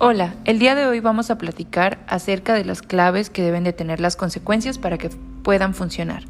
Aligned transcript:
Hola, 0.00 0.36
el 0.44 0.60
día 0.60 0.76
de 0.76 0.86
hoy 0.86 1.00
vamos 1.00 1.28
a 1.28 1.38
platicar 1.38 1.98
acerca 2.06 2.54
de 2.54 2.64
las 2.64 2.82
claves 2.82 3.30
que 3.30 3.42
deben 3.42 3.64
de 3.64 3.72
tener 3.72 3.98
las 3.98 4.14
consecuencias 4.14 4.78
para 4.78 4.96
que 4.96 5.10
puedan 5.42 5.74
funcionar. 5.74 6.22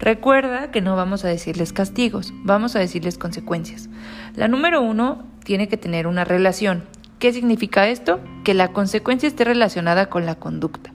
Recuerda 0.00 0.72
que 0.72 0.80
no 0.80 0.96
vamos 0.96 1.24
a 1.24 1.28
decirles 1.28 1.72
castigos, 1.72 2.34
vamos 2.42 2.74
a 2.74 2.80
decirles 2.80 3.18
consecuencias. 3.18 3.88
La 4.34 4.48
número 4.48 4.82
uno 4.82 5.22
tiene 5.44 5.68
que 5.68 5.76
tener 5.76 6.08
una 6.08 6.24
relación. 6.24 6.82
¿Qué 7.20 7.32
significa 7.32 7.86
esto? 7.86 8.18
Que 8.42 8.54
la 8.54 8.72
consecuencia 8.72 9.28
esté 9.28 9.44
relacionada 9.44 10.06
con 10.06 10.26
la 10.26 10.34
conducta. 10.34 10.90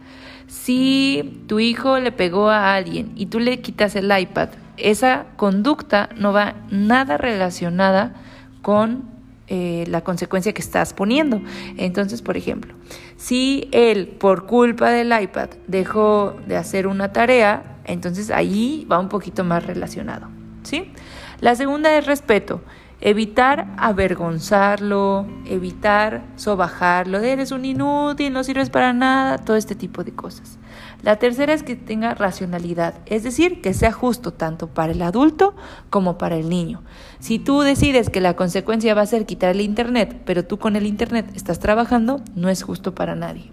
Si 0.47 1.45
tu 1.47 1.59
hijo 1.59 1.97
le 1.97 2.11
pegó 2.11 2.49
a 2.49 2.75
alguien 2.75 3.13
y 3.15 3.27
tú 3.27 3.39
le 3.39 3.61
quitas 3.61 3.95
el 3.95 4.11
iPad, 4.11 4.49
esa 4.75 5.27
conducta 5.37 6.09
no 6.17 6.33
va 6.33 6.55
nada 6.71 7.15
relacionada 7.15 8.15
con 8.61 9.16
eh, 9.47 9.85
la 9.87 10.01
consecuencia 10.01 10.53
que 10.53 10.61
estás 10.61 10.93
poniendo. 10.93 11.41
Entonces, 11.77 12.21
por 12.21 12.35
ejemplo, 12.35 12.73
si 13.15 13.69
él 13.71 14.07
por 14.07 14.45
culpa 14.45 14.89
del 14.89 15.13
iPad 15.17 15.49
dejó 15.67 16.35
de 16.47 16.57
hacer 16.57 16.85
una 16.85 17.13
tarea, 17.13 17.77
entonces 17.85 18.29
ahí 18.29 18.85
va 18.91 18.99
un 18.99 19.07
poquito 19.07 19.43
más 19.43 19.65
relacionado. 19.65 20.27
¿sí? 20.63 20.91
La 21.39 21.55
segunda 21.55 21.97
es 21.97 22.05
respeto. 22.05 22.61
Evitar 22.99 23.67
avergonzarlo, 23.77 25.27
evitar 25.45 26.23
sobajarlo, 26.35 27.19
eres 27.19 27.51
un 27.51 27.63
inútil, 27.63 28.33
no 28.33 28.43
sirves 28.43 28.69
para 28.69 28.91
nada, 28.91 29.37
todo 29.37 29.55
este 29.55 29.75
tipo 29.75 30.03
de 30.03 30.11
cosas. 30.13 30.57
La 31.03 31.17
tercera 31.17 31.53
es 31.53 31.63
que 31.63 31.75
tenga 31.75 32.15
racionalidad, 32.15 32.95
es 33.05 33.23
decir, 33.23 33.61
que 33.61 33.73
sea 33.73 33.91
justo 33.91 34.33
tanto 34.33 34.67
para 34.67 34.91
el 34.91 35.01
adulto 35.01 35.55
como 35.89 36.17
para 36.17 36.37
el 36.37 36.49
niño. 36.49 36.81
Si 37.19 37.37
tú 37.39 37.61
decides 37.61 38.09
que 38.09 38.19
la 38.19 38.35
consecuencia 38.35 38.95
va 38.95 39.01
a 39.01 39.05
ser 39.07 39.25
quitar 39.25 39.51
el 39.51 39.61
Internet, 39.61 40.21
pero 40.25 40.43
tú 40.43 40.57
con 40.57 40.75
el 40.75 40.87
Internet 40.87 41.27
estás 41.35 41.59
trabajando, 41.59 42.21
no 42.35 42.49
es 42.49 42.63
justo 42.63 42.95
para 42.95 43.15
nadie. 43.15 43.51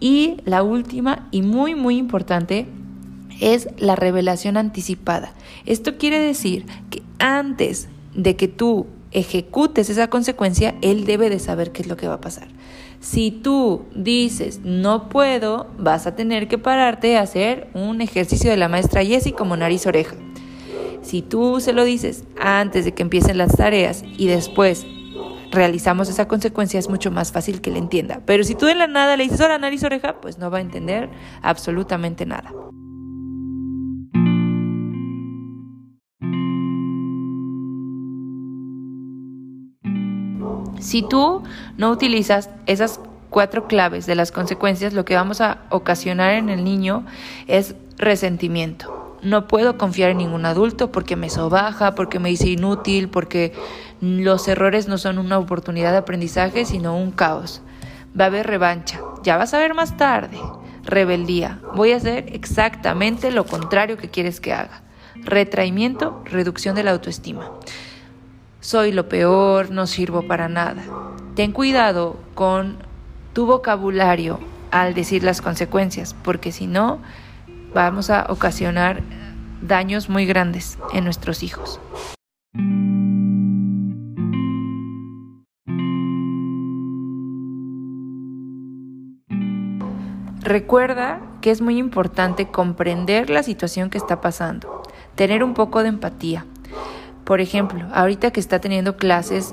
Y 0.00 0.36
la 0.44 0.62
última 0.62 1.28
y 1.32 1.42
muy, 1.42 1.74
muy 1.74 1.96
importante 1.96 2.66
es 3.40 3.68
la 3.78 3.96
revelación 3.96 4.56
anticipada. 4.56 5.32
Esto 5.66 5.98
quiere 5.98 6.18
decir 6.18 6.66
que 6.90 7.02
antes 7.18 7.88
de 8.14 8.36
que 8.36 8.48
tú 8.48 8.86
ejecutes 9.10 9.90
esa 9.90 10.08
consecuencia, 10.08 10.74
él 10.82 11.04
debe 11.04 11.30
de 11.30 11.38
saber 11.38 11.72
qué 11.72 11.82
es 11.82 11.88
lo 11.88 11.96
que 11.96 12.08
va 12.08 12.14
a 12.14 12.20
pasar. 12.20 12.48
Si 13.00 13.30
tú 13.30 13.86
dices 13.94 14.60
no 14.64 15.08
puedo, 15.08 15.68
vas 15.78 16.06
a 16.06 16.16
tener 16.16 16.48
que 16.48 16.58
pararte 16.58 17.16
a 17.16 17.22
hacer 17.22 17.68
un 17.74 18.00
ejercicio 18.00 18.50
de 18.50 18.56
la 18.56 18.68
maestra 18.68 19.04
Jessie 19.04 19.32
como 19.32 19.56
nariz 19.56 19.86
oreja. 19.86 20.16
Si 21.02 21.22
tú 21.22 21.60
se 21.60 21.72
lo 21.72 21.84
dices 21.84 22.24
antes 22.40 22.84
de 22.84 22.92
que 22.92 23.02
empiecen 23.02 23.38
las 23.38 23.56
tareas 23.56 24.02
y 24.16 24.26
después 24.26 24.84
realizamos 25.50 26.08
esa 26.08 26.28
consecuencia, 26.28 26.78
es 26.78 26.88
mucho 26.88 27.10
más 27.10 27.32
fácil 27.32 27.60
que 27.60 27.70
le 27.70 27.78
entienda. 27.78 28.20
Pero 28.26 28.44
si 28.44 28.54
tú 28.54 28.66
de 28.66 28.74
la 28.74 28.86
nada 28.86 29.16
le 29.16 29.24
dices 29.24 29.40
hola 29.40 29.58
nariz 29.58 29.84
oreja, 29.84 30.20
pues 30.20 30.38
no 30.38 30.50
va 30.50 30.58
a 30.58 30.60
entender 30.60 31.08
absolutamente 31.40 32.26
nada. 32.26 32.52
Si 40.80 41.02
tú 41.02 41.42
no 41.76 41.90
utilizas 41.90 42.50
esas 42.66 43.00
cuatro 43.30 43.66
claves 43.66 44.06
de 44.06 44.14
las 44.14 44.32
consecuencias, 44.32 44.92
lo 44.92 45.04
que 45.04 45.14
vamos 45.14 45.40
a 45.40 45.58
ocasionar 45.70 46.34
en 46.34 46.48
el 46.48 46.64
niño 46.64 47.04
es 47.46 47.74
resentimiento. 47.96 49.16
No 49.22 49.48
puedo 49.48 49.76
confiar 49.76 50.10
en 50.10 50.18
ningún 50.18 50.46
adulto 50.46 50.92
porque 50.92 51.16
me 51.16 51.28
sobaja, 51.28 51.94
porque 51.94 52.20
me 52.20 52.28
dice 52.28 52.48
inútil, 52.48 53.08
porque 53.08 53.52
los 54.00 54.46
errores 54.46 54.86
no 54.86 54.96
son 54.96 55.18
una 55.18 55.38
oportunidad 55.38 55.90
de 55.90 55.98
aprendizaje, 55.98 56.64
sino 56.64 56.96
un 56.96 57.10
caos. 57.10 57.60
Va 58.18 58.24
a 58.24 58.28
haber 58.28 58.46
revancha, 58.46 59.00
ya 59.24 59.36
vas 59.36 59.54
a 59.54 59.58
ver 59.58 59.74
más 59.74 59.96
tarde. 59.96 60.38
Rebeldía, 60.84 61.58
voy 61.74 61.92
a 61.92 61.96
hacer 61.96 62.26
exactamente 62.32 63.30
lo 63.30 63.44
contrario 63.44 63.96
que 63.96 64.08
quieres 64.08 64.40
que 64.40 64.52
haga. 64.52 64.82
Retraimiento, 65.16 66.22
reducción 66.24 66.76
de 66.76 66.84
la 66.84 66.92
autoestima 66.92 67.50
soy 68.68 68.92
lo 68.92 69.08
peor, 69.08 69.70
no 69.70 69.86
sirvo 69.86 70.26
para 70.26 70.50
nada. 70.50 70.82
Ten 71.34 71.52
cuidado 71.52 72.18
con 72.34 72.76
tu 73.32 73.46
vocabulario 73.46 74.38
al 74.70 74.92
decir 74.92 75.24
las 75.24 75.40
consecuencias, 75.40 76.14
porque 76.22 76.52
si 76.52 76.66
no, 76.66 76.98
vamos 77.72 78.10
a 78.10 78.26
ocasionar 78.28 79.00
daños 79.62 80.10
muy 80.10 80.26
grandes 80.26 80.78
en 80.92 81.04
nuestros 81.04 81.42
hijos. 81.42 81.80
Recuerda 90.42 91.22
que 91.40 91.50
es 91.50 91.62
muy 91.62 91.78
importante 91.78 92.48
comprender 92.48 93.30
la 93.30 93.42
situación 93.42 93.88
que 93.88 93.96
está 93.96 94.20
pasando, 94.20 94.82
tener 95.14 95.42
un 95.42 95.54
poco 95.54 95.82
de 95.82 95.88
empatía. 95.88 96.44
Por 97.28 97.42
ejemplo, 97.42 97.84
ahorita 97.92 98.30
que 98.30 98.40
está 98.40 98.58
teniendo 98.58 98.96
clases 98.96 99.52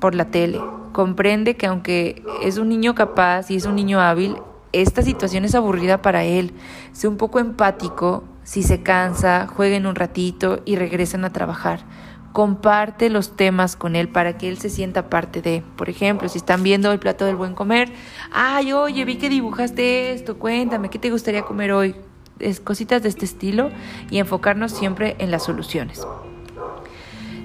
por 0.00 0.16
la 0.16 0.24
tele, 0.24 0.60
comprende 0.90 1.56
que 1.56 1.66
aunque 1.66 2.24
es 2.42 2.58
un 2.58 2.68
niño 2.68 2.96
capaz 2.96 3.48
y 3.52 3.54
es 3.54 3.64
un 3.64 3.76
niño 3.76 4.00
hábil, 4.00 4.34
esta 4.72 5.02
situación 5.02 5.44
es 5.44 5.54
aburrida 5.54 6.02
para 6.02 6.24
él. 6.24 6.52
Sé 6.90 7.06
un 7.06 7.16
poco 7.16 7.38
empático, 7.38 8.24
si 8.42 8.64
se 8.64 8.82
cansa, 8.82 9.46
jueguen 9.46 9.86
un 9.86 9.94
ratito 9.94 10.58
y 10.64 10.74
regresen 10.74 11.24
a 11.24 11.32
trabajar. 11.32 11.84
Comparte 12.32 13.08
los 13.08 13.36
temas 13.36 13.76
con 13.76 13.94
él 13.94 14.08
para 14.08 14.36
que 14.36 14.48
él 14.48 14.58
se 14.58 14.68
sienta 14.68 15.08
parte 15.08 15.42
de. 15.42 15.62
Por 15.76 15.88
ejemplo, 15.88 16.28
si 16.28 16.38
están 16.38 16.64
viendo 16.64 16.90
el 16.90 16.98
plato 16.98 17.24
del 17.24 17.36
buen 17.36 17.54
comer, 17.54 17.92
ay, 18.32 18.72
oye, 18.72 19.04
vi 19.04 19.18
que 19.18 19.28
dibujaste 19.28 20.12
esto, 20.12 20.38
cuéntame, 20.38 20.90
¿qué 20.90 20.98
te 20.98 21.12
gustaría 21.12 21.42
comer 21.42 21.70
hoy? 21.70 21.94
Es 22.40 22.58
cositas 22.58 23.04
de 23.04 23.10
este 23.10 23.26
estilo 23.26 23.70
y 24.10 24.18
enfocarnos 24.18 24.72
siempre 24.72 25.14
en 25.20 25.30
las 25.30 25.44
soluciones. 25.44 26.04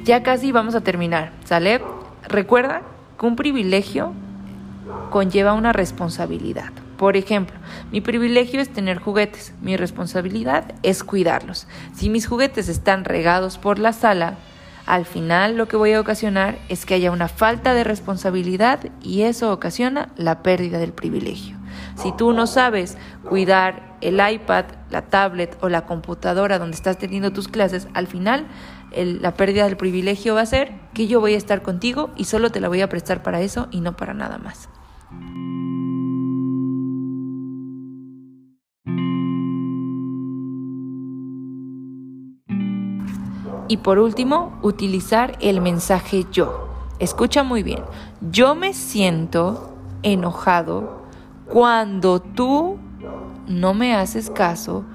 Ya 0.04 0.22
casi 0.22 0.52
vamos 0.52 0.76
a 0.76 0.82
terminar, 0.82 1.32
¿sale? 1.46 1.82
Recuerda 2.28 2.82
que 3.18 3.26
un 3.26 3.38
privilegio 3.38 4.14
conlleva 5.12 5.54
una 5.54 5.72
responsabilidad. 5.72 6.74
Por 6.98 7.16
ejemplo, 7.16 7.56
mi 7.90 8.02
privilegio 8.02 8.60
es 8.60 8.68
tener 8.68 9.00
juguetes, 9.00 9.54
mi 9.62 9.78
responsabilidad 9.78 10.76
es 10.84 11.06
cuidarlos. 11.06 11.68
Si 11.96 12.10
mis 12.10 12.28
juguetes 12.28 12.68
están 12.68 13.06
regados 13.06 13.58
por 13.58 13.80
la 13.80 13.94
sala, 13.94 14.36
al 14.86 15.06
final 15.06 15.56
lo 15.56 15.70
que 15.70 15.78
voy 15.78 15.94
a 15.94 16.02
ocasionar 16.02 16.58
es 16.68 16.86
que 16.86 16.96
haya 16.96 17.12
una 17.12 17.30
falta 17.30 17.74
de 17.74 17.86
responsabilidad 17.86 18.82
y 19.02 19.22
eso 19.22 19.54
ocasiona 19.54 20.10
la 20.18 20.44
pérdida 20.44 20.80
del 20.80 20.92
privilegio. 20.92 21.58
Si 21.96 22.12
tú 22.12 22.34
no 22.34 22.46
sabes 22.46 22.98
cuidar 23.24 23.96
el 24.02 24.16
iPad, 24.16 24.66
la 24.90 25.04
tablet 25.04 25.58
o 25.62 25.70
la 25.70 25.86
computadora 25.86 26.60
donde 26.60 26.76
estás 26.76 26.98
teniendo 26.98 27.32
tus 27.32 27.48
clases, 27.48 27.88
al 27.94 28.08
final 28.08 28.48
la 28.96 29.34
pérdida 29.34 29.66
del 29.66 29.78
privilegio 29.78 30.36
va 30.36 30.42
a 30.42 30.46
ser 30.46 30.72
que 30.94 31.08
yo 31.08 31.20
voy 31.20 31.34
a 31.34 31.38
estar 31.38 31.62
contigo 31.62 32.12
y 32.16 32.26
solo 32.26 32.52
te 32.52 32.60
la 32.60 32.68
voy 32.68 32.82
a 32.82 32.90
prestar 32.90 33.24
para 33.24 33.42
eso 33.42 33.68
y 33.72 33.82
no 33.82 33.96
para 33.96 34.14
nada 34.14 34.38
más. 34.38 34.70
Y 43.68 43.78
por 43.78 43.98
último, 43.98 44.60
utilizar 44.62 45.38
el 45.40 45.62
mensaje 45.62 46.26
yo. 46.32 46.70
Escucha 47.00 47.44
muy 47.44 47.64
bien. 47.64 47.84
Yo 48.22 48.56
me 48.56 48.74
siento 48.74 49.76
enojado 50.04 51.04
cuando 51.48 52.22
tú 52.22 52.78
no 53.48 53.74
me 53.74 53.96
haces 53.96 54.30
caso 54.30 54.86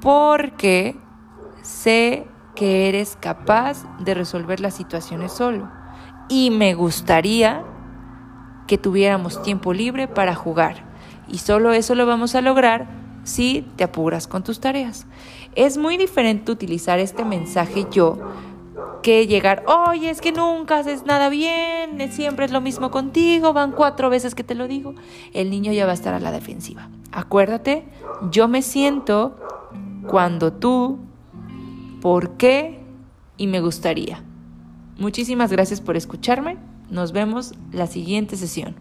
porque 0.00 0.96
sé 1.62 2.26
que 2.54 2.88
eres 2.88 3.16
capaz 3.20 3.84
de 4.00 4.14
resolver 4.14 4.60
las 4.60 4.74
situaciones 4.74 5.32
solo. 5.32 5.70
Y 6.28 6.50
me 6.50 6.74
gustaría 6.74 7.64
que 8.66 8.78
tuviéramos 8.78 9.42
tiempo 9.42 9.72
libre 9.72 10.08
para 10.08 10.34
jugar. 10.34 10.84
Y 11.28 11.38
solo 11.38 11.72
eso 11.72 11.94
lo 11.94 12.06
vamos 12.06 12.34
a 12.34 12.40
lograr 12.40 12.88
si 13.24 13.66
te 13.76 13.84
apuras 13.84 14.26
con 14.26 14.42
tus 14.42 14.60
tareas. 14.60 15.06
Es 15.54 15.78
muy 15.78 15.96
diferente 15.96 16.52
utilizar 16.52 16.98
este 16.98 17.24
mensaje 17.24 17.86
yo 17.90 18.18
que 19.02 19.26
llegar, 19.26 19.64
oye, 19.66 20.08
es 20.08 20.22
que 20.22 20.32
nunca 20.32 20.78
haces 20.78 21.04
nada 21.04 21.28
bien, 21.28 22.10
siempre 22.10 22.46
es 22.46 22.52
lo 22.52 22.62
mismo 22.62 22.90
contigo, 22.90 23.52
van 23.52 23.72
cuatro 23.72 24.08
veces 24.08 24.34
que 24.34 24.44
te 24.44 24.54
lo 24.54 24.66
digo, 24.66 24.94
el 25.34 25.50
niño 25.50 25.72
ya 25.72 25.84
va 25.84 25.90
a 25.90 25.94
estar 25.94 26.14
a 26.14 26.20
la 26.20 26.32
defensiva. 26.32 26.88
Acuérdate, 27.12 27.84
yo 28.30 28.48
me 28.48 28.62
siento 28.62 29.36
cuando 30.06 30.54
tú 30.54 30.98
por 32.04 32.36
qué 32.36 32.80
y 33.38 33.46
me 33.46 33.62
gustaría. 33.62 34.22
Muchísimas 34.98 35.50
gracias 35.50 35.80
por 35.80 35.96
escucharme. 35.96 36.58
Nos 36.90 37.12
vemos 37.12 37.54
la 37.72 37.86
siguiente 37.86 38.36
sesión. 38.36 38.74